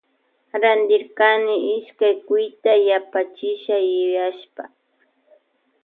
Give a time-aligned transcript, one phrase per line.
[0.61, 4.63] Rantirkni ishkay cuyta yapachisha yuyashpa.